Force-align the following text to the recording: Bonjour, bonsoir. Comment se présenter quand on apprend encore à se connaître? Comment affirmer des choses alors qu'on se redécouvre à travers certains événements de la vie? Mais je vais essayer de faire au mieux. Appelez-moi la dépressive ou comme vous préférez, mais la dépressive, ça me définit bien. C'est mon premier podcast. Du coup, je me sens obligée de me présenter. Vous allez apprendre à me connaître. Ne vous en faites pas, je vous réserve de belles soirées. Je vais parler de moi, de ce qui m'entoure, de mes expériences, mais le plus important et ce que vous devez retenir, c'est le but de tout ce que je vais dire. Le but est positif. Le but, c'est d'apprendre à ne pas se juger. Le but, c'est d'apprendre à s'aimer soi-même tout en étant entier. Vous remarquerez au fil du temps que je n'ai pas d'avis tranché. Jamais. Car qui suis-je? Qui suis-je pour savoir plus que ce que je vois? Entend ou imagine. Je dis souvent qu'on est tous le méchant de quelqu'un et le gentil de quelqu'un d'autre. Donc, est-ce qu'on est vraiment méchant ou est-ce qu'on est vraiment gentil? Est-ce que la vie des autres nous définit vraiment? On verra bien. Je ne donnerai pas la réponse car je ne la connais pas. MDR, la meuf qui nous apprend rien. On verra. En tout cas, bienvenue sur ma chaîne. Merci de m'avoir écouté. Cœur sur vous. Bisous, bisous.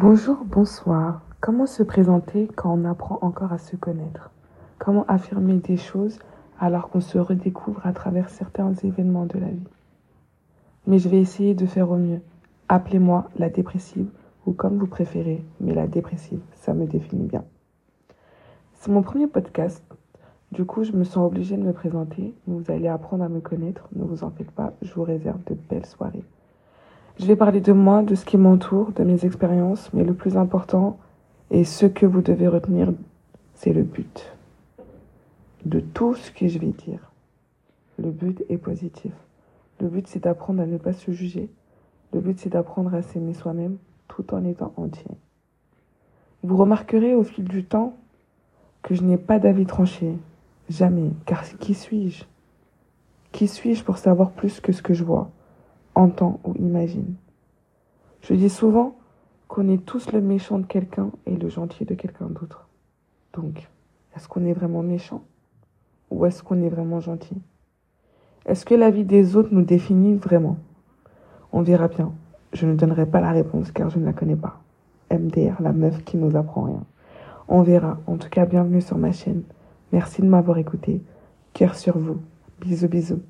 Bonjour, 0.00 0.44
bonsoir. 0.44 1.22
Comment 1.40 1.66
se 1.66 1.82
présenter 1.82 2.48
quand 2.54 2.72
on 2.72 2.84
apprend 2.84 3.18
encore 3.20 3.52
à 3.52 3.58
se 3.58 3.74
connaître? 3.74 4.30
Comment 4.78 5.04
affirmer 5.08 5.54
des 5.54 5.76
choses 5.76 6.20
alors 6.60 6.88
qu'on 6.88 7.00
se 7.00 7.18
redécouvre 7.18 7.84
à 7.84 7.92
travers 7.92 8.28
certains 8.28 8.72
événements 8.74 9.26
de 9.26 9.40
la 9.40 9.48
vie? 9.48 9.66
Mais 10.86 11.00
je 11.00 11.08
vais 11.08 11.20
essayer 11.20 11.56
de 11.56 11.66
faire 11.66 11.90
au 11.90 11.96
mieux. 11.96 12.20
Appelez-moi 12.68 13.28
la 13.38 13.50
dépressive 13.50 14.06
ou 14.46 14.52
comme 14.52 14.78
vous 14.78 14.86
préférez, 14.86 15.44
mais 15.58 15.74
la 15.74 15.88
dépressive, 15.88 16.42
ça 16.52 16.74
me 16.74 16.86
définit 16.86 17.26
bien. 17.26 17.44
C'est 18.74 18.92
mon 18.92 19.02
premier 19.02 19.26
podcast. 19.26 19.82
Du 20.52 20.64
coup, 20.64 20.84
je 20.84 20.92
me 20.92 21.02
sens 21.02 21.26
obligée 21.26 21.56
de 21.56 21.64
me 21.64 21.72
présenter. 21.72 22.36
Vous 22.46 22.70
allez 22.70 22.86
apprendre 22.86 23.24
à 23.24 23.28
me 23.28 23.40
connaître. 23.40 23.88
Ne 23.96 24.04
vous 24.04 24.22
en 24.22 24.30
faites 24.30 24.52
pas, 24.52 24.74
je 24.80 24.94
vous 24.94 25.02
réserve 25.02 25.42
de 25.48 25.54
belles 25.54 25.86
soirées. 25.86 26.22
Je 27.18 27.26
vais 27.26 27.34
parler 27.34 27.60
de 27.60 27.72
moi, 27.72 28.02
de 28.02 28.14
ce 28.14 28.24
qui 28.24 28.36
m'entoure, 28.36 28.92
de 28.92 29.02
mes 29.02 29.24
expériences, 29.24 29.90
mais 29.92 30.04
le 30.04 30.14
plus 30.14 30.36
important 30.36 30.98
et 31.50 31.64
ce 31.64 31.84
que 31.86 32.06
vous 32.06 32.22
devez 32.22 32.46
retenir, 32.46 32.92
c'est 33.54 33.72
le 33.72 33.82
but 33.82 34.36
de 35.64 35.80
tout 35.80 36.14
ce 36.14 36.30
que 36.30 36.46
je 36.46 36.60
vais 36.60 36.68
dire. 36.68 37.10
Le 37.98 38.10
but 38.10 38.44
est 38.48 38.56
positif. 38.58 39.10
Le 39.80 39.88
but, 39.88 40.06
c'est 40.06 40.22
d'apprendre 40.22 40.62
à 40.62 40.66
ne 40.66 40.78
pas 40.78 40.92
se 40.92 41.10
juger. 41.10 41.50
Le 42.12 42.20
but, 42.20 42.38
c'est 42.38 42.50
d'apprendre 42.50 42.94
à 42.94 43.02
s'aimer 43.02 43.34
soi-même 43.34 43.78
tout 44.06 44.32
en 44.32 44.44
étant 44.44 44.72
entier. 44.76 45.10
Vous 46.44 46.56
remarquerez 46.56 47.16
au 47.16 47.24
fil 47.24 47.44
du 47.44 47.64
temps 47.64 47.96
que 48.82 48.94
je 48.94 49.02
n'ai 49.02 49.18
pas 49.18 49.40
d'avis 49.40 49.66
tranché. 49.66 50.14
Jamais. 50.68 51.10
Car 51.26 51.42
qui 51.58 51.74
suis-je? 51.74 52.24
Qui 53.32 53.48
suis-je 53.48 53.82
pour 53.82 53.98
savoir 53.98 54.30
plus 54.30 54.60
que 54.60 54.70
ce 54.70 54.82
que 54.82 54.94
je 54.94 55.02
vois? 55.02 55.30
Entend 55.98 56.40
ou 56.44 56.54
imagine. 56.54 57.14
Je 58.22 58.34
dis 58.34 58.48
souvent 58.48 58.96
qu'on 59.48 59.68
est 59.68 59.84
tous 59.84 60.12
le 60.12 60.20
méchant 60.20 60.58
de 60.58 60.66
quelqu'un 60.66 61.10
et 61.26 61.36
le 61.36 61.48
gentil 61.48 61.84
de 61.84 61.94
quelqu'un 61.94 62.26
d'autre. 62.26 62.68
Donc, 63.34 63.68
est-ce 64.16 64.28
qu'on 64.28 64.44
est 64.44 64.52
vraiment 64.52 64.82
méchant 64.82 65.22
ou 66.10 66.24
est-ce 66.24 66.42
qu'on 66.42 66.62
est 66.62 66.68
vraiment 66.68 67.00
gentil? 67.00 67.36
Est-ce 68.46 68.64
que 68.64 68.74
la 68.74 68.90
vie 68.90 69.04
des 69.04 69.36
autres 69.36 69.50
nous 69.52 69.62
définit 69.62 70.14
vraiment? 70.14 70.56
On 71.52 71.62
verra 71.62 71.88
bien. 71.88 72.12
Je 72.52 72.66
ne 72.66 72.74
donnerai 72.74 73.06
pas 73.06 73.20
la 73.20 73.32
réponse 73.32 73.72
car 73.72 73.90
je 73.90 73.98
ne 73.98 74.06
la 74.06 74.12
connais 74.12 74.36
pas. 74.36 74.60
MDR, 75.10 75.60
la 75.60 75.72
meuf 75.72 76.04
qui 76.04 76.16
nous 76.16 76.36
apprend 76.36 76.62
rien. 76.62 76.84
On 77.48 77.62
verra. 77.62 77.98
En 78.06 78.16
tout 78.16 78.28
cas, 78.28 78.46
bienvenue 78.46 78.80
sur 78.80 78.98
ma 78.98 79.12
chaîne. 79.12 79.42
Merci 79.92 80.22
de 80.22 80.26
m'avoir 80.26 80.58
écouté. 80.58 81.02
Cœur 81.54 81.74
sur 81.74 81.98
vous. 81.98 82.18
Bisous, 82.60 82.88
bisous. 82.88 83.20